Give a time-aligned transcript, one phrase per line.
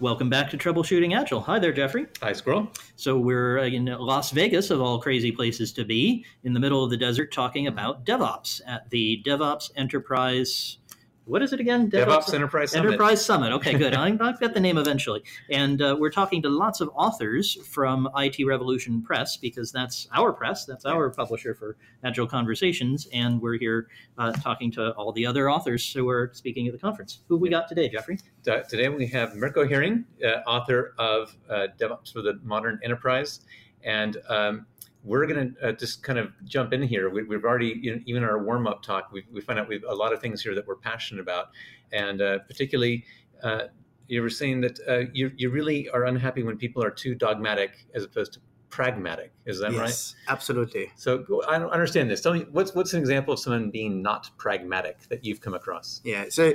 [0.00, 1.42] Welcome back to Troubleshooting Agile.
[1.42, 2.06] Hi there, Jeffrey.
[2.22, 2.72] Hi, Squirrel.
[2.96, 6.82] So we're uh, in Las Vegas, of all crazy places to be, in the middle
[6.82, 10.78] of the desert, talking about DevOps at the DevOps Enterprise
[11.24, 11.90] what is it again?
[11.90, 12.86] DevOps, DevOps Enterprise Summit.
[12.86, 13.52] Enterprise Summit.
[13.52, 13.94] Okay, good.
[13.94, 15.22] I, have got the name eventually.
[15.50, 20.32] And uh, we're talking to lots of authors from IT Revolution Press because that's our
[20.32, 23.06] press, that's our publisher for Agile Conversations.
[23.12, 26.78] And we're here uh, talking to all the other authors who are speaking at the
[26.78, 27.20] conference.
[27.28, 28.18] Who we got today, Jeffrey?
[28.44, 33.40] today we have Mirko Hering, uh, author of uh, DevOps for the Modern Enterprise.
[33.84, 34.66] And um,
[35.02, 37.08] we're going to uh, just kind of jump in here.
[37.08, 39.68] We, have already, you know, even in our warm up talk, we, we find out
[39.68, 41.48] we've a lot of things here that we're passionate about.
[41.92, 43.04] And uh, particularly,
[43.42, 43.64] uh,
[44.08, 47.86] you were saying that uh, you, you really are unhappy when people are too dogmatic
[47.94, 49.32] as opposed to pragmatic.
[49.46, 49.88] Is that yes, right?
[49.88, 50.92] Yes, absolutely.
[50.96, 52.20] So I don't understand this.
[52.20, 56.00] Tell me, what's, what's an example of someone being not pragmatic that you've come across?
[56.04, 56.26] Yeah.
[56.28, 56.52] So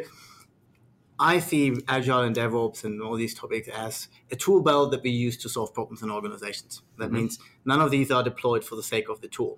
[1.19, 5.11] I see Agile and DevOps and all these topics as a tool belt that we
[5.11, 6.81] use to solve problems in organizations.
[6.97, 7.15] That mm-hmm.
[7.15, 9.57] means none of these are deployed for the sake of the tool.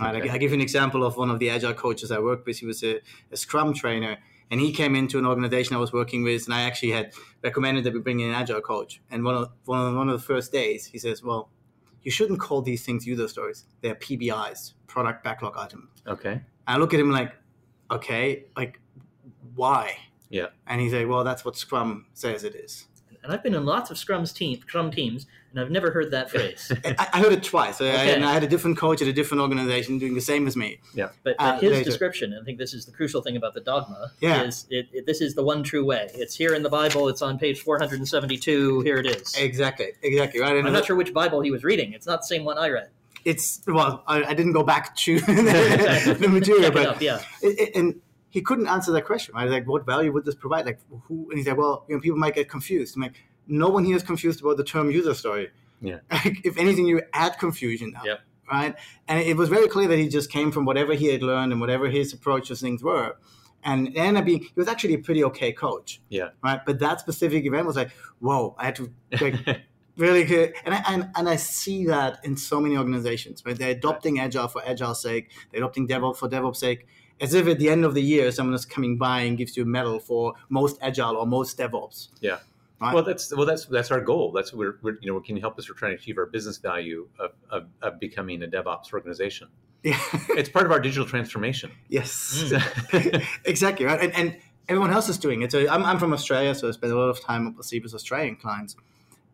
[0.00, 0.16] Right?
[0.16, 0.28] Okay.
[0.28, 2.58] I, I give you an example of one of the Agile coaches I worked with.
[2.58, 3.00] He was a,
[3.32, 4.18] a Scrum trainer,
[4.50, 7.12] and he came into an organization I was working with, and I actually had
[7.42, 9.00] recommended that we bring in an Agile coach.
[9.10, 11.50] And one of, one of, one of the first days, he says, well,
[12.02, 13.64] you shouldn't call these things user stories.
[13.80, 15.88] They're PBIs, product backlog items.
[16.06, 16.32] Okay.
[16.32, 17.34] And I look at him like,
[17.90, 18.80] okay, like,
[19.54, 19.96] why?
[20.30, 20.46] Yeah.
[20.66, 22.86] And he's like, well, that's what Scrum says it is.
[23.22, 26.30] And I've been in lots of Scrum's team, Scrum teams, and I've never heard that
[26.30, 26.70] phrase.
[26.84, 27.80] I, I, heard it twice.
[27.80, 27.90] Okay.
[27.90, 30.56] I, and I had a different coach at a different organization doing the same as
[30.56, 30.78] me.
[30.94, 31.08] Yeah.
[31.24, 31.84] But, but uh, his later.
[31.84, 34.42] description, I think this is the crucial thing about the dogma, yeah.
[34.42, 36.08] is it, it, this is the one true way.
[36.14, 37.08] It's here in the Bible.
[37.08, 38.80] It's on page 472.
[38.82, 39.34] Here it is.
[39.36, 39.92] Exactly.
[40.02, 40.40] Exactly.
[40.40, 40.64] Right.
[40.64, 41.92] I'm not sure which Bible he was reading.
[41.92, 42.90] It's not the same one I read.
[43.24, 47.20] It's well, I, I didn't go back to the, the material, but up, yeah.
[47.42, 48.00] It, and
[48.30, 49.34] he couldn't answer that question.
[49.36, 50.66] I was like, what value would this provide?
[50.66, 51.28] Like, who?
[51.30, 52.96] And he's like, well, you know, people might get confused.
[52.96, 53.14] I'm like,
[53.46, 55.50] no one here is confused about the term user story.
[55.80, 55.98] Yeah.
[56.10, 58.02] if anything, you add confusion now.
[58.04, 58.20] Yep.
[58.50, 58.74] Right.
[59.08, 61.60] And it was very clear that he just came from whatever he had learned and
[61.60, 63.16] whatever his approach to things were.
[63.64, 66.00] And it ended up being, he was actually a pretty okay coach.
[66.08, 66.30] Yeah.
[66.42, 66.60] Right.
[66.64, 67.90] But that specific event was like,
[68.20, 69.34] whoa, I had to like,
[69.96, 70.54] really good.
[70.64, 73.58] And I, and, and I see that in so many organizations, right?
[73.58, 74.18] They're adopting.
[74.18, 75.30] Agile for Agile's sake.
[75.50, 76.86] They're adopting DevOps for DevOps sake
[77.20, 79.62] as if at the end of the year someone is coming by and gives you
[79.62, 82.08] a medal for most agile or most DevOps.
[82.20, 82.38] Yeah.
[82.80, 82.94] Right?
[82.94, 84.30] Well, that's well, that's that's our goal.
[84.30, 85.68] That's we're, we're you know, can you help us?
[85.68, 89.48] We're trying to achieve our business value of, of, of becoming a DevOps organization.
[89.82, 89.98] Yeah,
[90.30, 91.72] it's part of our digital transformation.
[91.88, 93.24] Yes, mm.
[93.44, 94.00] exactly right.
[94.00, 94.36] And, and,
[94.68, 95.50] everyone else is doing it.
[95.50, 98.76] So I'm, I'm from Australia, so I spend a lot of time with Australian clients,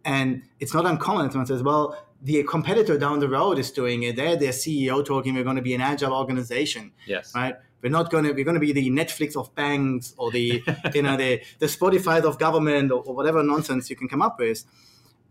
[0.05, 1.27] and it's not uncommon.
[1.27, 4.17] That someone says, "Well, the competitor down the road is doing it.
[4.17, 5.35] They're their CEO talking.
[5.35, 6.93] We're going to be an agile organization.
[7.07, 7.57] Yes, right.
[7.85, 10.65] We're not going to we're going to be the Netflix of banks or the
[10.95, 14.39] you know the the Spotify of government or, or, whatever nonsense you can come up
[14.39, 14.65] with.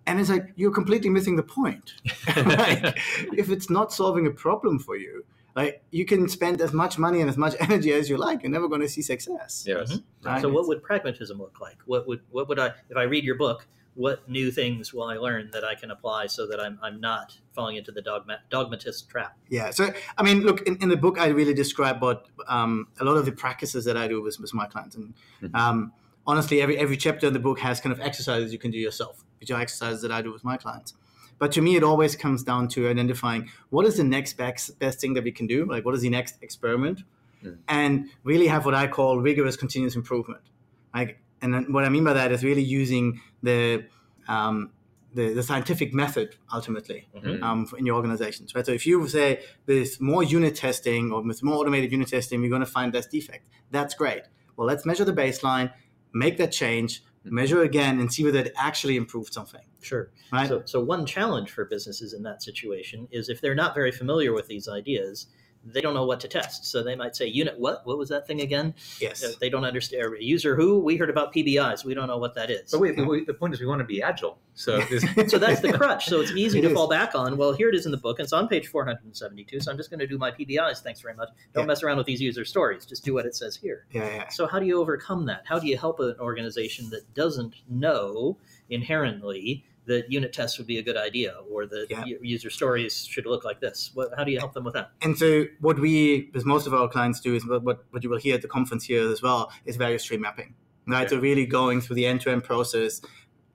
[0.05, 1.93] And it's like you're completely missing the point.
[2.35, 2.99] like,
[3.35, 5.25] if it's not solving a problem for you,
[5.55, 8.51] like you can spend as much money and as much energy as you like, you're
[8.51, 9.63] never going to see success.
[9.65, 9.91] Yes.
[9.91, 10.27] Mm-hmm.
[10.27, 10.41] Right?
[10.41, 11.77] So, what would pragmatism look like?
[11.85, 13.65] What would what would I if I read your book?
[13.95, 17.37] What new things will I learn that I can apply so that I'm, I'm not
[17.53, 19.37] falling into the dogma, dogmatist trap?
[19.49, 19.69] Yeah.
[19.69, 23.17] So, I mean, look, in, in the book, I really describe what um, a lot
[23.17, 24.95] of the practices that I do with, with my clients.
[24.95, 25.55] And mm-hmm.
[25.55, 25.93] um,
[26.25, 29.23] honestly, every, every chapter in the book has kind of exercises you can do yourself,
[29.39, 30.95] which are exercises that I do with my clients.
[31.37, 35.01] But to me, it always comes down to identifying what is the next best, best
[35.01, 35.65] thing that we can do?
[35.65, 37.03] Like, what is the next experiment?
[37.43, 37.57] Mm.
[37.67, 40.41] And really have what I call rigorous continuous improvement.
[40.95, 43.85] Like, and what I mean by that is really using the
[44.27, 44.71] um,
[45.13, 47.43] the, the, scientific method ultimately mm-hmm.
[47.43, 48.65] um, in your organizations, right?
[48.65, 52.49] So if you say with more unit testing or with more automated unit testing, you're
[52.49, 53.47] going to find less defect.
[53.69, 54.23] That's great.
[54.55, 55.71] Well, let's measure the baseline,
[56.13, 57.35] make that change, mm-hmm.
[57.35, 59.61] measure again, and see whether it actually improved something.
[59.81, 60.09] Sure.
[60.31, 60.47] Right.
[60.47, 64.33] So, so one challenge for businesses in that situation is if they're not very familiar
[64.33, 65.27] with these ideas,
[65.65, 66.65] they don't know what to test.
[66.65, 67.85] So they might say, unit what?
[67.85, 68.73] What was that thing again?
[68.99, 69.23] Yes.
[69.23, 70.13] Uh, they don't understand.
[70.19, 70.79] User who?
[70.79, 71.85] We heard about PBIs.
[71.85, 72.71] We don't know what that is.
[72.71, 74.37] But wait, the point is we want to be agile.
[74.55, 74.81] So
[75.27, 76.05] so that's the crutch.
[76.05, 76.73] So it's easy it to is.
[76.73, 77.37] fall back on.
[77.37, 78.19] Well, here it is in the book.
[78.19, 79.61] It's on page 472.
[79.61, 80.81] So I'm just going to do my PBIs.
[80.81, 81.29] Thanks very much.
[81.53, 81.67] Don't yeah.
[81.67, 82.85] mess around with these user stories.
[82.85, 83.85] Just do what it says here.
[83.91, 84.29] Yeah, yeah.
[84.29, 85.43] So how do you overcome that?
[85.45, 88.37] How do you help an organization that doesn't know
[88.69, 92.05] inherently that unit tests would be a good idea or the yeah.
[92.21, 93.91] user stories should look like this.
[93.93, 94.91] What, how do you help them with that?
[95.01, 98.17] And so what we as most of our clients do is what, what you will
[98.17, 100.55] hear at the conference here as well is value stream mapping
[100.87, 101.09] right?
[101.09, 103.01] So really going through the end-to-end process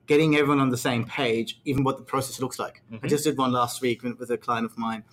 [0.07, 2.81] getting everyone on the same page even what the process looks like.
[2.91, 3.05] Mm-hmm.
[3.05, 5.03] i just did one last week with a client of mine.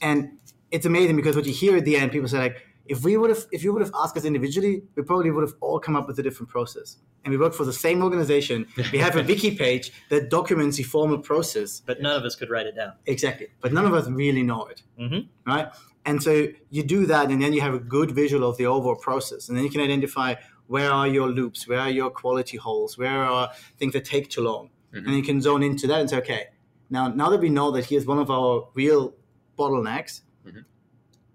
[0.00, 0.32] And
[0.70, 3.30] it's amazing because what you hear at the end people say like if we would
[3.30, 6.06] have if you would have asked us individually we probably would have all come up
[6.06, 6.96] with a different process.
[7.24, 8.66] And we work for the same organization.
[8.92, 12.50] We have a wiki page that documents the formal process but none of us could
[12.50, 12.92] write it down.
[13.06, 13.48] Exactly.
[13.60, 14.82] But none of us really know it.
[15.00, 15.28] Mhm.
[15.46, 15.68] right?
[16.04, 18.96] And so you do that and then you have a good visual of the overall
[18.96, 19.48] process.
[19.48, 20.34] And then you can identify
[20.66, 24.42] where are your loops where are your quality holes where are things that take too
[24.42, 24.70] long.
[24.94, 25.06] Mhm.
[25.06, 26.44] and you can zone into that and say okay
[26.88, 29.14] now now that we know that here's one of our real
[29.58, 30.20] bottlenecks.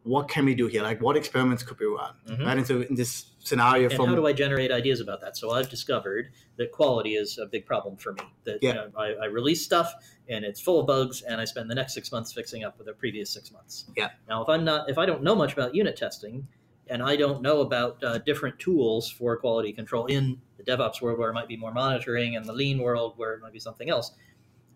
[0.03, 2.45] What can we do here like what experiments could we run Mhm.
[2.45, 5.35] right and so in this scenario and from how do I generate ideas about that?
[5.37, 8.21] So I've discovered that quality is a big problem for me.
[8.43, 8.69] That Yeah.
[8.69, 9.91] you know, I, I release stuff
[10.27, 12.85] and it's full of bugs, and I spend the next six months fixing up with
[12.87, 13.85] the previous six months.
[13.97, 14.09] Yeah.
[14.27, 16.47] Now, if I'm not, if I don't know much about unit testing,
[16.87, 21.17] and I don't know about uh, different tools for quality control in the DevOps world,
[21.17, 23.89] where it might be more monitoring, and the Lean world, where it might be something
[23.89, 24.11] else.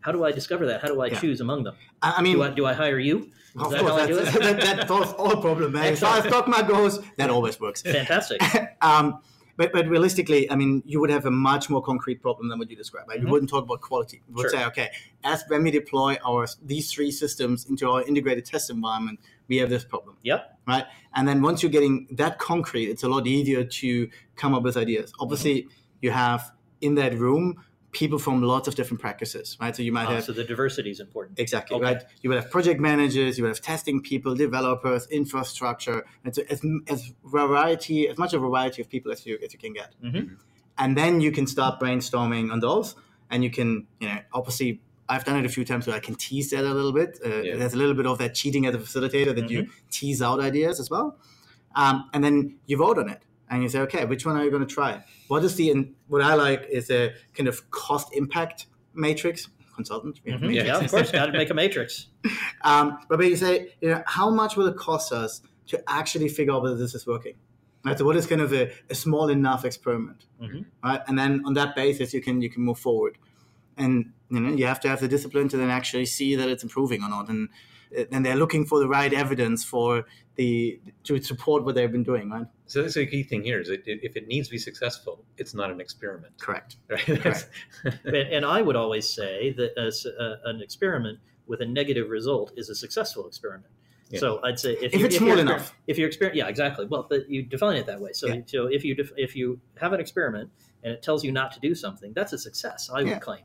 [0.03, 0.81] How do I discover that?
[0.81, 1.19] How do I Yeah.
[1.19, 1.75] choose among them?
[2.01, 3.17] I, I mean Do I do I hire you?
[3.55, 4.25] Is of that course how I do it?
[4.25, 8.41] that, that solves all problem man as far as dogma goes that always works Fantastic.
[8.81, 9.19] um,
[9.55, 12.71] but, but realistically, I mean, you would have a much more concrete problem than what
[12.71, 13.07] you described.
[13.09, 13.19] Right?
[13.19, 13.25] Mhm.
[13.25, 14.23] We wouldn't talk about quality.
[14.27, 14.59] We would Sure.
[14.59, 14.89] say, okay,
[15.23, 19.69] as when we deploy our these three systems into our integrated test environment, we have
[19.69, 20.17] this problem.
[20.23, 20.57] Yep.
[20.67, 20.85] Right.
[21.15, 24.75] And then once you're getting that concrete, it's a lot easier to come up with
[24.75, 25.13] ideas.
[25.19, 25.67] Obviously,
[26.01, 26.51] you have
[26.81, 27.63] in that room
[27.93, 29.75] people from lots of different practices, right?
[29.75, 31.39] So you might Ah, have so the diversity is important.
[31.39, 31.85] Exactly Okay.
[31.85, 32.03] right.
[32.21, 36.61] You will have project managers, you will have testing people, developers, infrastructure, and so as,
[36.87, 39.89] as variety, as much a variety of people as you as you can get.
[40.03, 40.37] Mhm.
[40.77, 42.95] And then you can start brainstorming on those,
[43.29, 43.69] and you can,
[44.01, 44.81] you know, obviously.
[45.09, 47.19] I've done it a few times where I can tease that a little bit.
[47.23, 47.57] Uh, Yeah.
[47.57, 49.71] There's a little bit of that cheating as a facilitator that you Mm-hmm.
[49.97, 51.07] tease out ideas as well,
[51.75, 52.35] um, and then
[52.67, 55.03] you vote on it and you say, okay, which one are you going to try?
[55.27, 59.49] What is the what I like is a kind of cost impact matrix.
[59.75, 60.47] Consultant, we have Mhm.
[60.47, 60.67] matrix.
[60.67, 62.07] Yeah, of course, got to make a matrix.
[62.63, 66.53] Um, but you say, you know, how much will it cost us to actually figure
[66.53, 67.33] out whether this is working?
[67.83, 67.97] Right.
[67.97, 70.65] So what is kind of a, a small enough experiment, Mhm.
[70.83, 71.01] right?
[71.07, 73.17] And then on that basis, you can you can move forward,
[73.75, 76.63] and you know you have to have the discipline to then actually see that it's
[76.63, 77.49] improving or not, and
[78.11, 80.05] and they're looking for the right evidence for
[80.35, 82.47] the to support what they've been doing, right?
[82.65, 85.53] So that's a key thing here is it- if it needs to be successful, it's
[85.53, 86.33] not an experiment.
[86.39, 86.77] Correct.
[86.89, 87.05] Right?
[87.05, 87.47] That's-
[88.03, 92.51] and, and I would always say that as a, an experiment with a negative result
[92.57, 93.71] is a successful experiment.
[94.09, 94.19] Yeah.
[94.19, 95.75] So I'd say if, If you, it's if small you're enough.
[95.87, 96.85] if you're exper- yeah, exactly.
[96.85, 98.13] Well, but you define it that way.
[98.13, 98.41] So, Yeah.
[98.45, 100.49] so if you def- if you have an experiment
[100.83, 102.89] and it tells you not to do something, that's a success.
[102.93, 103.43] I would claim.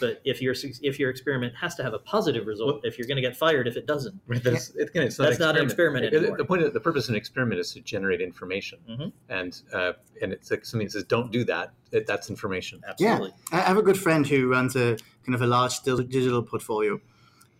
[0.00, 3.16] But if your if your experiment has to have a positive result, if you're going
[3.16, 6.10] to get fired if it doesn't, Right, that's, it- again, it's That's not an experiment
[6.10, 6.36] The- anymore.
[6.36, 9.12] The point, of, the purpose of an experiment is to generate information, Mhm.
[9.28, 9.92] and uh,
[10.22, 11.72] and it's like something that says don't do that.
[11.90, 12.80] It, that's information.
[12.86, 13.32] absolutely.
[13.52, 13.58] Yeah.
[13.58, 17.00] I have a good friend who runs a kind of a large digital portfolio,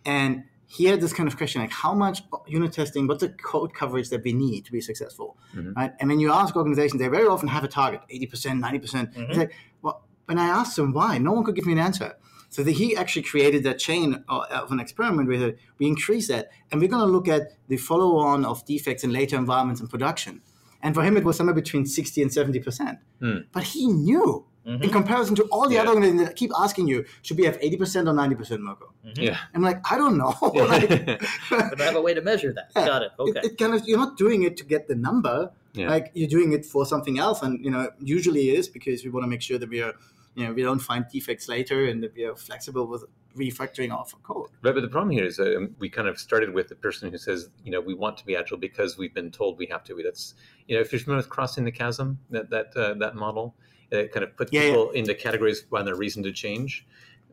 [0.05, 3.73] and he had this kind of question like, how much unit testing, what's the code
[3.73, 5.75] coverage that we need to be successful, Mhm.
[5.75, 5.93] right?
[5.99, 9.11] And when you ask organizations, they very often have a target, eighty percent, ninety percent.
[9.15, 9.27] Mhm.
[9.29, 12.11] He's like, well, when I asked him why, no one could give me an answer.
[12.51, 15.85] So that he actually created that chain of of an experiment where he said, we
[15.93, 19.79] increase that, and we're going to look at the follow-on of defects in later environments
[19.81, 20.41] and production.
[20.83, 22.95] And for him, it was somewhere between sixty and seventy percent.
[23.21, 23.39] Hmm.
[23.55, 24.27] But he knew
[24.67, 24.83] Mhm.
[24.85, 25.81] in comparison to all the Yeah.
[25.83, 28.87] other organizations that keep asking you, should we have 80% or 90% Mirko?
[29.15, 29.37] Yeah.
[29.55, 30.33] I'm like, I don't know.
[30.73, 30.89] like,
[31.49, 32.67] But I have a way to measure that.
[32.75, 32.85] Yeah.
[32.91, 33.11] Got it.
[33.23, 33.39] Okay.
[33.39, 35.37] it, it kind of, you're not doing it to get the number.
[35.73, 35.89] Yeah.
[35.93, 37.39] Like you're doing it for something else.
[37.45, 37.83] And, you know,
[38.17, 39.93] usually it is because we want to make sure that we are,
[40.39, 43.03] you know, we don't find defects later and we are flexible with
[43.35, 44.49] refactoring our code.
[44.61, 47.17] Right, but the problem here is um, we kind of started with the person who
[47.17, 49.95] says, you know, we want to be agile because we've been told we have to.
[49.95, 50.03] be.
[50.03, 50.35] That's,
[50.67, 53.55] you know, if you're familiar with crossing the chasm, that that uh, that model,
[53.91, 56.87] it kind of puts Yeah, people into categories by their reason to change.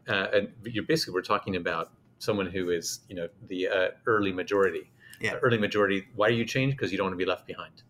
[0.09, 4.33] Uh, and you're basically we're talking about someone who is, you know, the uh, early
[4.33, 4.91] majority.
[5.21, 5.35] Yeah.
[5.35, 6.07] Uh, early majority.
[6.17, 6.75] Why do you change?
[6.75, 7.83] Because you don't want to be left behind.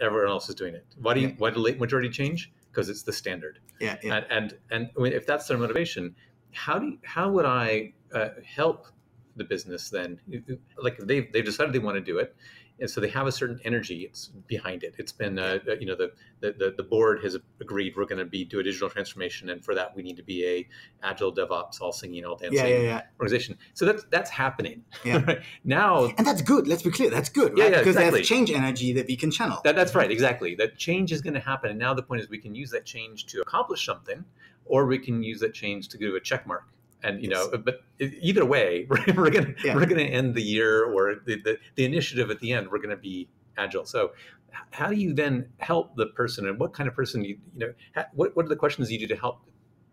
[0.00, 0.86] Everyone else is doing it.
[1.00, 1.28] Why do you?
[1.28, 1.34] Yeah.
[1.38, 2.52] Why do late majority change?
[2.70, 3.96] Because it's the standard Yeah.
[4.02, 4.16] Yeah.
[4.16, 6.14] and and, and I mean, if that's their motivation
[6.52, 8.86] how do you, how would i uh, help
[9.36, 10.18] the business then
[10.82, 12.34] like they've, they've decided they want to do it
[12.80, 15.94] and so they have a certain energy it's behind it it's been uh, you know
[15.94, 16.10] the,
[16.40, 19.74] the the board has agreed we're going to be do a digital transformation and for
[19.74, 20.68] that we need to be a
[21.06, 22.66] agile devops all singing all dancing yeah.
[22.66, 22.78] Yeah.
[22.80, 23.02] Yeah.
[23.20, 25.22] organization so that's that's happening Yeah.
[25.26, 26.66] right now And that's good.
[26.66, 27.10] Let's be clear.
[27.10, 27.72] That's good, Yeah, right?
[27.72, 28.18] yeah, because exactly.
[28.18, 29.58] there's change energy that we can channel.
[29.64, 30.54] That, that's right, exactly.
[30.54, 32.84] That change is going to happen, and now the point is we can use that
[32.84, 34.24] change to accomplish something,
[34.64, 36.64] or we can use that change to do a check mark.
[37.02, 39.74] And you know, but either way, we're, we're gonna Yeah.
[39.74, 42.68] we're gonna end the year or the, the the initiative at the end.
[42.70, 43.84] We're gonna be agile.
[43.86, 44.12] So,
[44.70, 47.72] how do you then help the person, and what kind of person you you know?
[47.94, 49.40] ha- What what are the questions you do to help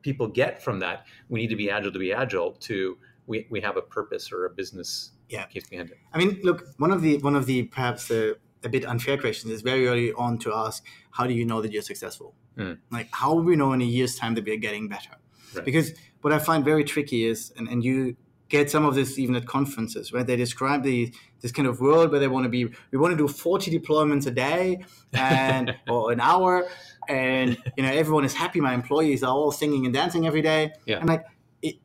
[0.01, 1.05] people get from that?
[1.29, 2.51] We need to be agile to be agile.
[2.67, 5.45] To we we have a purpose or a business Yeah.
[5.45, 5.97] case behind it.
[6.13, 8.35] I mean, look, one of the one of the perhaps a
[8.69, 11.81] bit unfair questions is very early on to ask, how do you know that you're
[11.93, 12.33] successful?
[12.57, 12.79] Mm.
[12.91, 15.11] Like, how will we know in a year's time that we're getting better?
[15.55, 15.63] Right.
[15.63, 18.15] Because what I find very tricky is, and, and you
[18.49, 22.11] get some of this even at conferences, where they describe the this kind of world
[22.11, 24.83] where they want to be, we want to do 40 deployments a day
[25.13, 26.67] and or an hour,
[27.07, 28.59] and you know everyone is happy.
[28.61, 30.71] My employees are all singing and dancing every day.
[30.85, 30.99] Yeah.
[30.99, 31.25] I'm like,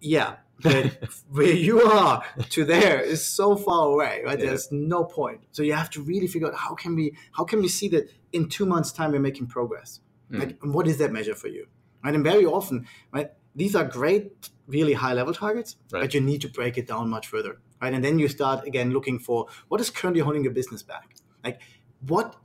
[0.01, 0.99] yeah, but
[1.31, 4.47] where you are to there is so far away right Yeah.
[4.47, 7.61] there's no point so you have to really figure out how can we how can
[7.61, 10.39] we see that in two months time we're making progress Mm.
[10.39, 11.67] right and what is that measure for you
[12.05, 16.01] right and very often right these are great really high level targets Right.
[16.03, 18.91] but you need to break it down much further right and then you start again
[18.93, 21.61] looking for what is currently holding your business back like
[22.07, 22.37] what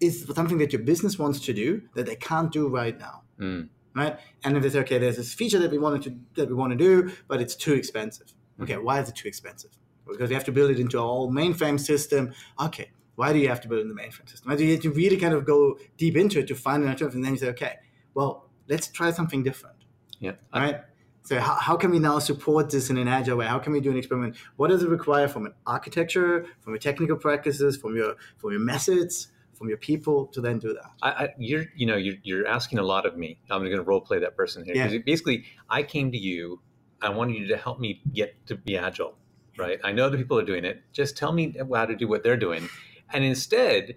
[0.00, 3.68] is something that your business wants to do that they can't do right now Mm.
[3.94, 4.18] right?
[4.44, 6.10] And if they say, okay, there's this feature that we wanted to
[6.40, 8.28] that we want to do, but it's too expensive.
[8.62, 9.72] Okay, why is it too expensive?
[10.08, 12.32] Because you have to build it into our whole mainframe system.
[12.58, 14.50] Okay, why do you have to build in the mainframe system?
[14.50, 16.88] Why do you have to really kind of go deep into it to find an
[16.88, 17.14] alternative?
[17.16, 17.74] And then you say, okay,
[18.14, 19.75] well, let's try something different,
[20.20, 20.32] Yeah.
[20.54, 20.80] Right?
[21.22, 23.46] So how, how can we now support this in an agile way?
[23.46, 24.36] How can we do an experiment?
[24.56, 28.60] What does it require from an architecture, from your technical practices, from your from your
[28.60, 30.90] methods, from your people to then do that?
[31.02, 33.40] I, I, you're, you know, you're, you're asking a lot of me.
[33.50, 34.76] I'm going to role play that person here.
[34.76, 34.98] Yeah.
[35.04, 36.60] Basically, I came to you.
[37.02, 39.16] I wanted you to help me get to be agile,
[39.58, 39.80] right?
[39.82, 40.82] I know other people are doing it.
[40.92, 42.68] Just tell me how to do what they're doing.
[43.12, 43.96] And instead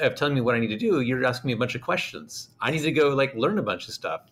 [0.00, 2.50] of telling me what I need to do, you're asking me a bunch of questions.
[2.60, 4.22] I need to go like learn a bunch of stuff.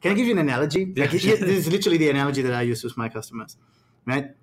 [0.00, 0.92] Can I give you an analogy?
[0.94, 1.04] Yeah.
[1.04, 3.56] Like, here- this is literally the analogy that I use with my customers,
[4.06, 4.34] right?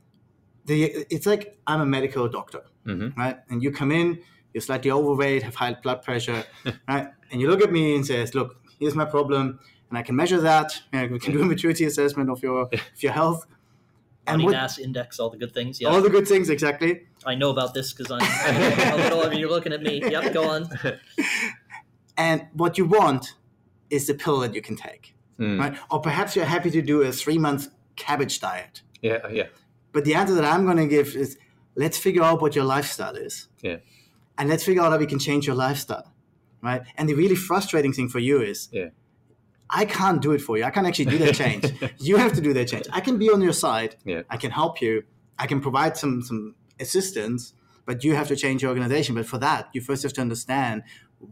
[0.66, 3.38] The, it's like I'm a medical doctor, hmm right?
[3.50, 4.20] And you come in,
[4.54, 6.44] you're slightly overweight, have high blood pressure,
[6.88, 7.08] right?
[7.32, 9.60] And you look at me and says, "Look, here's my problem,
[9.90, 10.82] and I can measure that.
[10.92, 13.46] And we can do a maturity assessment of your of your health,
[14.28, 15.80] and Body what, mass index, all the good things.
[15.80, 17.02] Yeah, all the good things exactly.
[17.25, 19.34] I know about this because I'm a little.
[19.34, 20.02] You're looking at me.
[20.02, 20.70] Yep, go on.
[22.18, 23.34] And what you want
[23.90, 25.60] is the pill that you can take, Mm.
[25.60, 25.77] right?
[25.92, 29.48] Or perhaps you're happy to do a three month cabbage diet." Yeah, yeah,
[29.92, 31.38] But the answer that I'm going to give is
[31.75, 33.48] let's figure out what your lifestyle is.
[33.62, 33.77] Yeah.
[34.38, 36.12] And let's figure out how we can change your lifestyle.
[36.62, 36.82] Right.
[36.98, 38.89] And the really frustrating thing for you is Yeah.
[39.70, 40.63] I can't do it for you.
[40.63, 41.65] I can't actually do that change.
[42.00, 42.86] you have to do that change.
[42.92, 43.96] I can be on your side.
[44.06, 44.22] Yeah.
[44.30, 45.04] I can help you.
[45.38, 47.54] I can provide some some assistance,
[47.86, 49.15] but you have to change your organization.
[49.15, 50.84] But for that, you first have to understand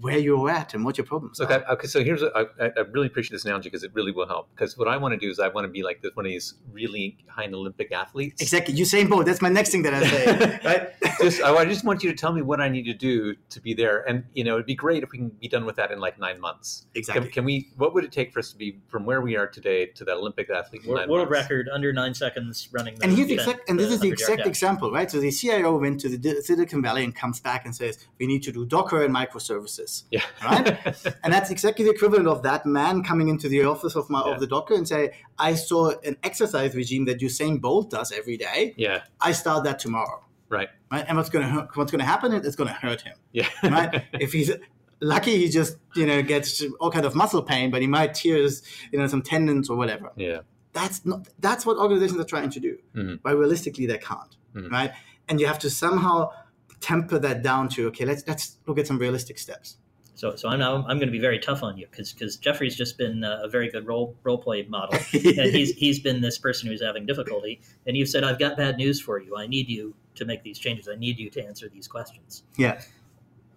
[0.02, 1.72] where you're at and what your problems Okay, are.
[1.74, 1.88] okay.
[1.88, 4.50] So here's, a, I, I really appreciate this analogy because it really will help.
[4.56, 6.32] Because what I want to do is I want to be like this, one of
[6.32, 8.42] these really high Olympic athletes.
[8.42, 8.74] Exactly.
[8.76, 9.26] Usain Bolt.
[9.26, 10.60] That's my next thing that I say.
[10.66, 10.90] right.
[11.22, 13.62] just, I, I just want you to tell me what I need to do to
[13.62, 15.92] be there, and you know, it'd be great if we can be done with that
[15.92, 16.86] in like nine months.
[16.96, 17.24] Exactly.
[17.26, 17.70] Can, can we?
[17.78, 20.18] What would it take for us to be from where we are today to that
[20.18, 20.86] Olympic athlete?
[20.86, 21.44] World, world months?
[21.50, 22.96] record under nine seconds running.
[22.96, 24.48] The And here's the event, exact, and this is the 100 yard exact dash.
[24.48, 25.10] example, right?
[25.12, 28.44] So the CIO went to the Silicon Valley and comes back and says, "We need
[28.44, 30.22] to do Docker and microservices," Yeah.
[30.44, 30.68] Right?
[31.24, 34.34] and that's exactly the equivalent of that man coming into the office of my Yeah.
[34.34, 38.38] of the doctor and say, "I saw an exercise regime that Usain Bolt does every
[38.38, 38.74] day.
[38.78, 39.04] yeah.
[39.22, 40.70] I start that tomorrow." Right.
[40.92, 41.06] Right?
[41.08, 42.32] And what's going to what's going to happen?
[42.34, 43.16] It's going to hurt him.
[43.32, 43.48] Yeah.
[43.64, 44.04] Right?
[44.14, 44.52] if he's
[45.00, 48.62] lucky, he just you know gets all kind of muscle pain, but he might tears
[48.92, 50.40] you know some tendons or whatever yeah.
[50.72, 53.20] that's not that's what organizations are trying to do Mhm.
[53.24, 54.70] but realistically they can't Mhm.
[54.72, 54.92] right
[55.28, 56.16] and you have to somehow
[56.84, 59.78] temper that down to okay let's let's look at some realistic steps
[60.16, 62.76] So, so I'm now I'm going to be very tough on you because because Jeffrey's
[62.76, 66.70] just been a very good role role play model, and he's he's been this person
[66.70, 69.36] who's having difficulty, and you've said I've got bad news for you.
[69.36, 70.88] I need you to make these changes.
[70.88, 72.44] I need you to answer these questions.
[72.58, 72.80] Yeah.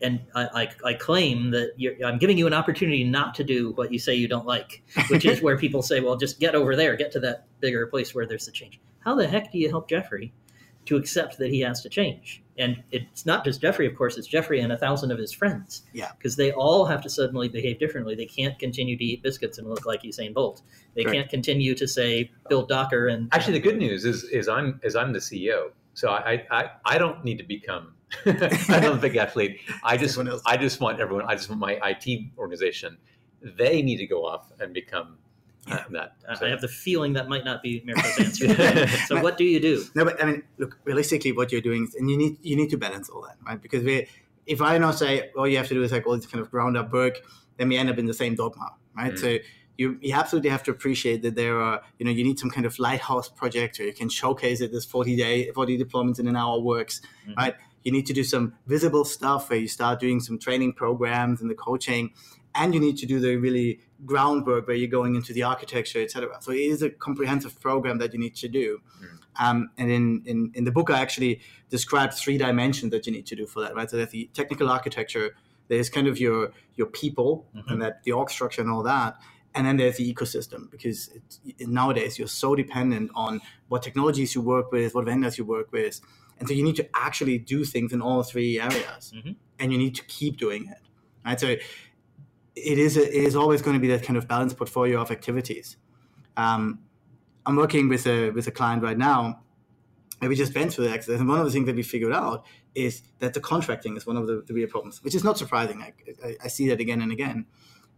[0.02, 3.72] And I, I, I claim that you're, I'm giving you an opportunity not to do
[3.72, 6.76] what you say you don't like, which is where people say, well, just get over
[6.76, 8.78] there, get to that bigger place where there's the change.
[9.00, 10.34] How the heck do you help Jeffrey
[10.86, 12.42] to accept that he has to change?
[12.58, 15.82] And it's not just Jeffrey, of course, it's Jeffrey and a thousand of his friends.
[15.92, 16.12] Yeah.
[16.16, 18.14] Because they all have to suddenly behave differently.
[18.14, 20.62] They can't continue to eat biscuits and look like Usain Bolt.
[20.94, 21.16] They Correct.
[21.16, 24.96] can't continue to say Bill Docker and Actually, the good news is is I'm is
[24.96, 27.92] I'm the CEO, so I I, I don't need to become
[28.24, 29.60] an Olympic athlete.
[29.82, 30.18] I just.
[30.46, 31.26] I just want everyone.
[31.26, 32.96] I just want my IT organization.
[33.42, 35.18] They need to go off and become
[35.66, 36.12] that.
[36.28, 38.86] I- I have the feeling that might not be Mirko's answer.
[39.06, 39.84] so what do you do?
[39.94, 42.70] no but i mean look realistically what you're doing is, and you need you need
[42.70, 44.06] to balance all that right because we
[44.46, 46.50] if i now say all you have to do is like all this kind of
[46.50, 47.18] ground up work
[47.56, 49.18] then we end up in the same dogma right Mm.
[49.18, 49.38] so
[49.78, 52.64] you, you absolutely have to appreciate that there are you know you need some kind
[52.64, 56.36] of lighthouse project where you can showcase it this 40 day 40 deployments in an
[56.36, 57.36] hour works Mhm.
[57.36, 57.54] right
[57.84, 61.48] you need to do some visible stuff where you start doing some training programs and
[61.50, 62.10] the coaching
[62.56, 66.36] and you need to do the really groundwork where you're going into the architecture, etc.
[66.40, 68.80] So it is a comprehensive program that you need to do.
[69.38, 73.26] Um, and in, in, in the book, I actually describe three dimensions that you need
[73.26, 73.88] to do for that, right?
[73.90, 75.36] So there's the technical architecture,
[75.68, 79.16] there's kind of your your people and that the org structure and all that,
[79.54, 81.10] and then there's the ecosystem because
[81.44, 85.72] it, nowadays you're so dependent on what technologies you work with, what vendors you work
[85.72, 86.00] with,
[86.38, 89.36] and so you need to actually do things in all three areas, Mhm.
[89.58, 90.82] and you need to keep doing it,
[91.24, 91.40] right?
[91.40, 91.56] So
[92.56, 95.10] it is a, it is always going to be that kind of balanced portfolio of
[95.10, 95.76] activities.
[96.36, 96.80] Um,
[97.44, 99.40] I'm working with a with a client right now,
[100.20, 101.20] and we just went through the exercise.
[101.20, 102.44] And one of the things that we figured out
[102.74, 105.82] is that the contracting is one of the, the real problems, which is not surprising.
[105.82, 105.92] I,
[106.24, 107.46] I, I see that again and again,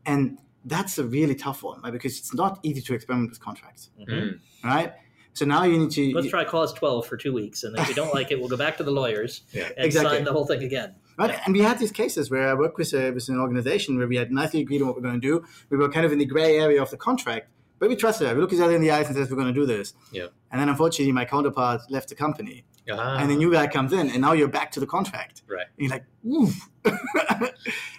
[0.04, 1.92] and that's a really tough one right?
[1.92, 4.40] because it's not easy to experiment with contracts, Mm.
[4.64, 4.92] right?
[5.38, 7.94] So now you need to Let's try clause 12 for two weeks, and if we
[7.94, 9.68] don't like it, we'll go back to the lawyers Yeah.
[9.76, 10.16] and Exactly.
[10.16, 10.96] sign the whole thing again.
[11.16, 11.42] Right, Yeah.
[11.46, 14.16] and we had these cases where I worked with, a, with an organization where we
[14.16, 15.44] had nicely agreed on what we're going to do.
[15.70, 18.34] We were kind of in the gray area of the contract, but we trusted it.
[18.34, 20.26] We looked each other in the eyes and said, "We're going to do this." Yeah.
[20.50, 24.10] And then, unfortunately, my counterpart left the company, Ah, and the new guy comes in,
[24.10, 25.42] and now you're back to the contract.
[25.46, 25.66] Right.
[25.78, 26.68] And you're like, "Oof."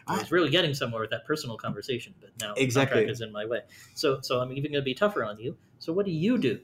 [0.08, 2.96] I was really getting somewhere with that personal conversation, but now the Exactly.
[2.96, 3.60] contract is in my way.
[3.94, 5.56] So, so I'm even going to be tougher on you.
[5.78, 6.60] So, what do you do?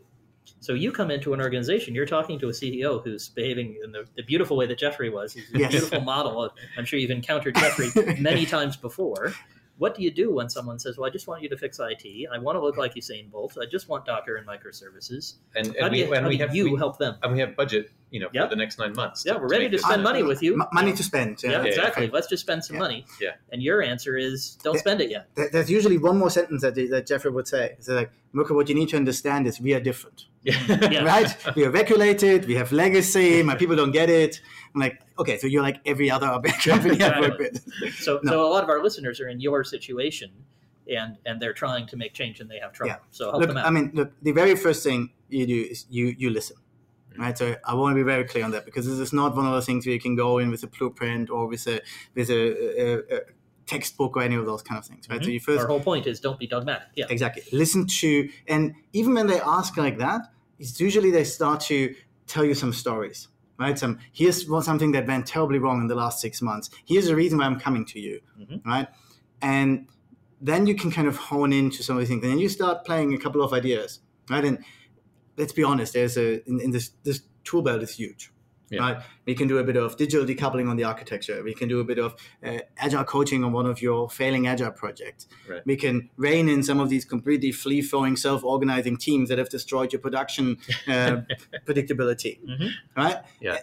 [0.60, 4.06] So, you come into an organization, you're talking to a CEO who's behaving in the,
[4.16, 5.34] the beautiful way that Jeffrey was.
[5.34, 5.72] He's a Yes.
[5.72, 6.50] beautiful model.
[6.78, 9.34] I'm sure you've encountered Jeffrey many times before.
[9.78, 12.28] What do you do when someone says, "Well, I just want you to fix IT.
[12.34, 13.58] I want to look like Usain Bolt.
[13.62, 16.38] I just want Docker and microservices." and, How and do we, you, and how we
[16.38, 17.16] do have you we, help them?
[17.22, 18.46] and we have budget, you know, for Yeah.
[18.48, 19.26] the next nine months.
[19.26, 20.54] Yeah, we're ready make to spend money with you.
[20.54, 21.44] M- money to spend.
[21.44, 22.08] Yeah, Yeah, exactly.
[22.10, 22.82] Let's just spend some Yeah.
[22.84, 23.06] money.
[23.20, 23.32] Yeah.
[23.52, 24.80] And your answer is, don't Yeah.
[24.80, 25.28] spend it yet.
[25.52, 27.76] There's usually one more sentence that, that Jeffrey would say.
[27.78, 30.28] It's like, Mirko, what you need to understand is we are different.
[30.46, 31.04] Yeah.
[31.14, 31.56] right?
[31.56, 32.46] We are regulated.
[32.46, 33.42] We have legacy.
[33.44, 34.40] My people don't get it.
[34.74, 36.28] I'm like, okay, so you're like every other
[36.64, 37.94] company I've worked with.
[37.96, 38.32] So, No.
[38.32, 40.32] so a lot of our listeners are in your situation,
[40.88, 42.92] and and they're trying to make change and they have trouble.
[42.94, 42.98] Yeah.
[43.12, 43.66] So help Look, them out.
[43.66, 46.58] I mean, look, the very first thing you do is you you listen,
[47.12, 47.22] Mm-hmm.
[47.22, 47.38] right?
[47.38, 49.52] So I want to be very clear on that because this is not one of
[49.54, 51.82] those things where you can go in with a blueprint or with a
[52.14, 52.42] with a,
[52.84, 53.20] a, a
[53.66, 55.24] textbook or any of those kind of things, right?
[55.24, 55.34] So Mhm.
[55.34, 56.90] you first Our whole point is don't be dogmatic.
[56.96, 57.06] Yeah.
[57.10, 60.22] exactly listen to, and even when they ask like that,
[60.60, 61.96] it's usually they start to
[62.28, 63.28] tell you some stories.
[63.58, 66.70] Right, some here's something that went terribly wrong in the last six months.
[66.86, 68.66] Here's the reason why I'm coming to you, Mhm.
[68.66, 68.90] right?
[69.42, 69.88] And
[70.42, 72.84] then you can kind of hone into some of these things, and then you start
[72.84, 74.44] playing a couple of ideas, right?
[74.44, 74.58] And
[75.38, 78.34] let's be honest, there's a in, in this this tool belt is huge,
[78.70, 78.80] Yeah.
[78.80, 79.04] right?
[79.26, 81.44] We can do a bit of digital decoupling on the architecture.
[81.44, 84.72] We can do a bit of uh, agile coaching on one of your failing agile
[84.72, 85.28] projects.
[85.48, 85.62] Right.
[85.66, 89.50] We can rein in some of these completely flea flowing self organizing teams that have
[89.50, 91.18] destroyed your production uh,
[91.68, 92.70] predictability, Mhm.
[92.98, 93.18] right?
[93.40, 93.58] Yeah.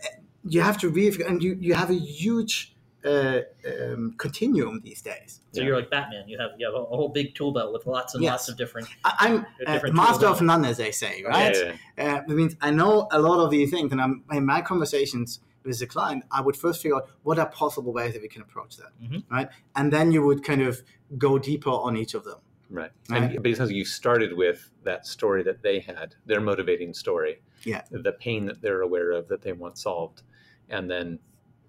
[0.44, 5.40] You have to re and you you have a huge uh, um, continuum these days.
[5.52, 5.66] So Yeah.
[5.66, 6.28] you're like Batman.
[6.28, 8.30] You have you have a, a whole big tool belt with lots and Yes.
[8.32, 8.88] lots of different.
[9.04, 10.42] I, I'm A uh, master of belt.
[10.42, 11.54] none, as they say, right?
[11.54, 14.46] Yeah, yeah, Uh, that means I know a lot of these things, and I'm, in
[14.46, 18.22] my conversations with the client, I would first figure out what are possible ways that
[18.22, 19.24] we can approach that, Mhm.
[19.30, 19.48] right?
[19.76, 20.82] And then you would kind of
[21.18, 22.38] go deeper on each of them.
[22.70, 22.90] Right.
[23.10, 23.22] Right.
[23.24, 27.42] And, but it you started with that story that they had, their motivating story.
[27.64, 27.82] Yeah.
[27.90, 30.22] The pain that they're aware of that they want solved.
[30.70, 31.18] And then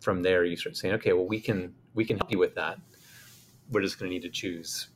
[0.04, 2.78] from there you start saying, okay, well we can we can help you with that.
[3.72, 4.90] We're just gonna need to choose,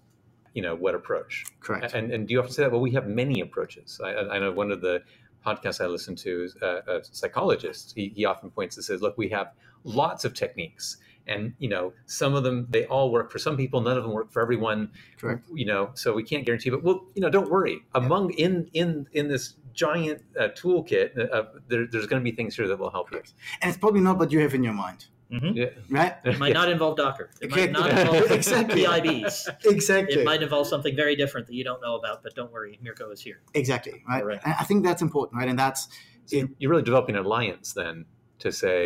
[0.53, 1.45] you know, what approach.
[1.59, 1.93] Correct.
[1.93, 2.71] And and do you often say that?
[2.71, 3.99] Well, we have many approaches.
[4.03, 5.01] I, I know one of the
[5.45, 7.93] podcasts I listen to is a, a psychologist.
[7.95, 9.53] He, he often points and says, look, we have
[9.85, 10.97] lots of techniques.
[11.25, 13.81] And you know, some of them they all work for some people.
[13.81, 15.45] None of them work for everyone Correct.
[15.53, 19.07] you know so we can't guarantee but well you know don't worry among in in
[19.13, 22.89] in this giant uh, toolkit uh, there, there's going to be things here that will
[22.97, 23.21] help you
[23.61, 25.51] And it's probably not what you have in your mind, Mhm.
[25.61, 25.65] yeah
[25.99, 26.13] right?
[26.31, 27.27] It might not involve Docker.
[27.45, 28.81] It might not involve Exactly.
[28.83, 29.35] PIBs.
[29.75, 30.21] Exactly.
[30.21, 32.17] It might involve something very different that you don't know about.
[32.23, 33.39] But don't worry, Mirko is here.
[33.53, 33.95] exactly.
[34.09, 34.23] Right.
[34.23, 34.41] Correct.
[34.45, 35.49] And I think that's important, right?
[35.53, 35.81] And that's
[36.29, 37.95] so you're- you're really developing an alliance then
[38.39, 38.77] to say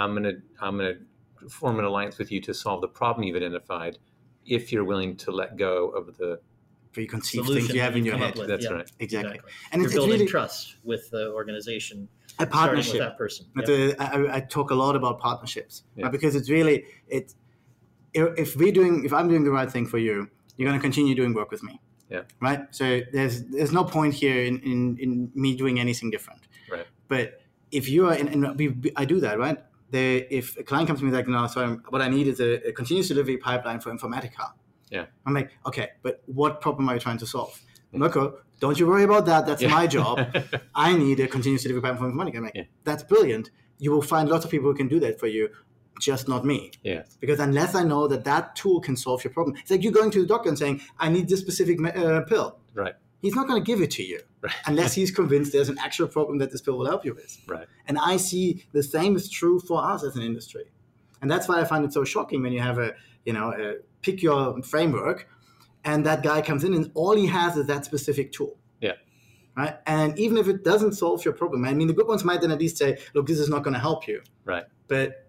[0.00, 0.90] i'm going to i'm going
[1.40, 3.94] to form an alliance with you to solve the problem you've identified
[4.58, 6.30] if you're willing to let go of the
[6.92, 8.36] preconceived Solution things you have in your head.
[8.36, 8.48] with.
[8.48, 8.72] that's yeah.
[8.72, 9.34] right Exactly.
[9.36, 9.52] Exactly.
[9.72, 12.98] And You're it's, it's building really trust with the organization, a starting with partnership.
[12.98, 13.46] that person.
[13.54, 13.74] But Yeah.
[13.74, 16.04] Uh, the, I, I talk a lot about partnerships Yeah.
[16.04, 16.12] right?
[16.12, 17.34] because it's really it.
[18.14, 21.14] If we're doing, if I'm doing the right thing for you, you're going to continue
[21.14, 21.80] doing work with me.
[22.10, 22.22] Yeah.
[22.40, 22.60] Right.
[22.70, 26.42] So there's there's no point here in in, in me doing anything different.
[26.70, 26.86] Right.
[27.08, 29.58] But if you are, and, and we, I do that, right?
[29.90, 32.40] The, if a client comes to me like, no, so I'm, what I need is
[32.40, 34.52] a, a continuous delivery pipeline for Informatica.
[34.92, 35.06] Yeah.
[35.26, 37.60] I'm like, okay, but what problem are you trying to solve?
[37.92, 39.46] Mirko, don't you worry about that.
[39.46, 39.68] That's Yeah.
[39.68, 40.20] my job.
[40.74, 42.36] I need a continuous delivery pipeline for Informatica.
[42.36, 42.64] I'm like, Yeah.
[42.84, 43.50] that's brilliant.
[43.78, 45.48] You will find lots of people who can do that for you.
[46.00, 46.70] just not me.
[46.82, 47.02] Yeah.
[47.20, 50.10] Because unless I know that that tool can solve your problem, it's like you going
[50.12, 52.94] to the doctor and saying, "I need this specific uh, pill." Right.
[53.20, 54.52] He's not going to give it to you Right.
[54.66, 57.36] unless he's convinced there's an actual problem that this pill will help you with.
[57.46, 57.68] Right.
[57.86, 60.64] And I see the same is true for us as an industry,
[61.20, 62.94] and that's why I find it so shocking when you have a
[63.26, 65.28] you know a pick your framework,
[65.84, 68.56] and that guy comes in and all he has is that specific tool.
[68.80, 68.92] Yeah.
[69.56, 69.76] Right.
[69.86, 72.50] And even if it doesn't solve your problem, I mean, the good ones might then
[72.50, 74.64] at least say, "Look, this is not going to help you." Right.
[74.88, 75.26] But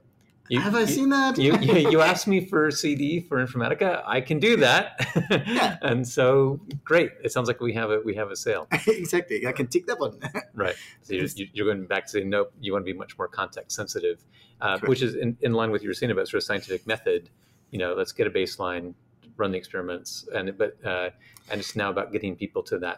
[0.50, 1.38] You- have I you- seen that?
[1.38, 1.58] you,
[1.92, 4.02] you, asked me for CD for Informatica.
[4.06, 4.86] I can do that.
[5.48, 5.78] Yeah.
[5.82, 7.12] and so great.
[7.24, 8.68] It sounds like we have a we have a sale.
[8.88, 9.46] exactly.
[9.48, 10.20] I can tick that one.
[10.54, 10.76] Right.
[11.02, 12.52] So you're, you're going back to say nope.
[12.62, 14.24] You want to be much more context sensitive,
[14.62, 16.86] uh, which is in, in line with what you were saying about sort of scientific
[16.88, 17.30] method.
[17.74, 18.94] You know, let's get a baseline,
[19.38, 21.10] run the experiments, and but uh,
[21.50, 22.98] and it's now about getting people to that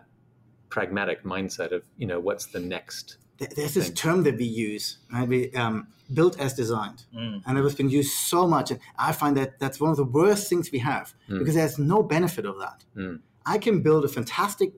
[0.76, 3.18] pragmatic mindset of you know what's the next.
[3.38, 4.02] There's this Thanks.
[4.06, 5.28] term that we use, right?
[5.28, 7.42] We um, built as designed, Mm.
[7.46, 8.68] and it has been used so much.
[8.72, 11.40] And I find that that's one of the worst things we have Mm.
[11.40, 12.80] because there's no benefit of that.
[12.96, 13.20] Mm.
[13.46, 14.72] I can build a fantastic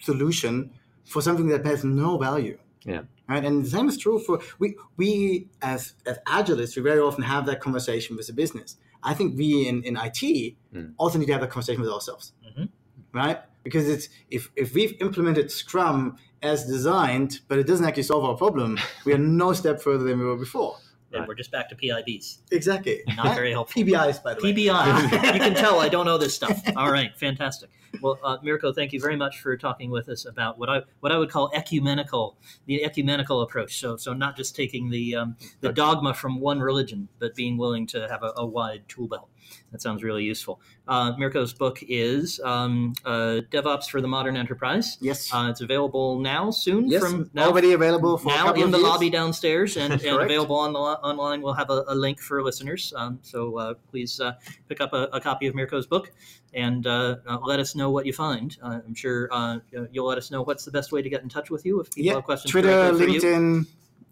[0.00, 0.70] solution
[1.04, 2.58] for something that has no value.
[2.84, 3.02] Yeah.
[3.28, 4.76] Right, and the same is true for we.
[4.98, 8.76] We as as agilists, we very often have that conversation with the business.
[9.04, 10.92] I think we in in IT Mm.
[10.96, 12.68] also need to have a conversation with ourselves, Mhm.
[13.12, 13.38] right?
[13.62, 18.36] Because it's if if we've implemented Scrum as designed, but it doesn't actually solve our
[18.36, 20.76] problem, we are no step further than we were before.
[21.12, 21.28] And Right.
[21.28, 22.38] we're just back to PIBs.
[22.50, 23.02] Exactly.
[23.16, 23.82] Not very helpful.
[23.82, 24.52] PBIs, by the way.
[24.52, 25.32] PBI.
[25.34, 26.60] you can tell I don't know this stuff.
[26.76, 27.70] All right, fantastic.
[28.00, 31.12] Well, uh, Mirko, thank you very much for talking with us about what I what
[31.12, 33.78] I would call ecumenical, the ecumenical approach.
[33.78, 37.86] So, so not just taking the um, the dogma from one religion, but being willing
[37.88, 39.28] to have a, a wide tool belt.
[39.72, 40.60] That sounds really useful.
[40.86, 44.98] Uh, Mirko's book is um, uh, DevOps for the Modern Enterprise.
[45.00, 45.32] Yes.
[45.32, 46.88] Uh, it's available now, soon.
[46.88, 47.02] yes.
[47.02, 48.82] from now already available for now in the years.
[48.88, 51.40] lobby downstairs and, and available on the, online.
[51.40, 52.92] We'll have a, a link for listeners.
[52.96, 54.34] Um, so uh, please uh,
[54.68, 56.12] pick up a, a copy of Mirko's book
[56.52, 58.56] and uh, uh, let us know what you find.
[58.62, 61.30] Uh, I'm sure uh, you'll let us know what's the best way to get in
[61.30, 62.14] touch with you if people Yeah.
[62.14, 62.50] have questions.
[62.50, 63.64] Twitter, for you.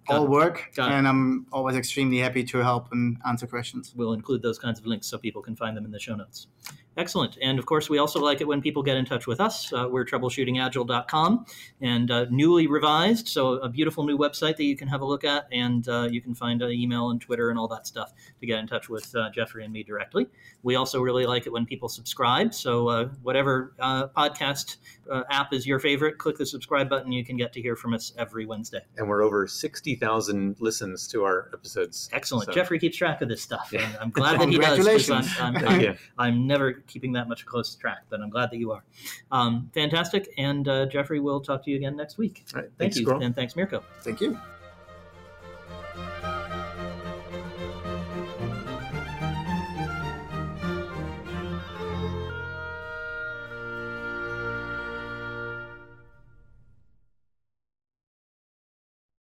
[0.09, 0.31] Got all it.
[0.31, 0.95] work, Got it.
[0.97, 3.93] and I'm always extremely happy to help and answer questions.
[3.97, 6.49] We'll include those kinds of links so people can find them in the show notes.
[6.97, 7.39] Excellent.
[7.41, 9.73] And of course, we also like it when people get in touch with us.
[9.73, 11.47] Uh, we're troubleshootingagile.com
[11.81, 13.29] and uh, newly revised.
[13.29, 15.47] So, a beautiful new website that you can have a look at.
[15.51, 18.59] And uh, you can find uh, email and Twitter and all that stuff to get
[18.59, 20.27] in touch with uh, Jeffrey and me directly.
[20.63, 22.53] We also really like it when people subscribe.
[22.53, 24.77] So, uh, whatever uh, podcast
[25.11, 27.11] uh, app is your favorite, click the subscribe button.
[27.11, 28.81] You can get to hear from us every Wednesday.
[28.99, 32.11] And we're over sixty thousand listens to our episodes.
[32.13, 32.47] Excellent.
[32.47, 33.71] So- Jeffrey keeps track of this stuff.
[33.73, 33.87] Yeah.
[33.87, 34.77] and I'm glad that he does.
[34.77, 35.35] Congratulations.
[35.41, 35.97] I'm, I'm, I'm.
[36.19, 38.85] I'm never keeping that much close track, but I'm glad that you are.
[39.31, 40.33] Um, fantastic.
[40.39, 42.45] And uh, Jeffrey, we'll talk to you again next week.
[42.55, 42.71] All right.
[42.71, 43.03] Thank Thanks, you.
[43.05, 43.23] Squirrel.
[43.23, 43.83] And thanks, Mirko.
[44.03, 44.39] Thank you.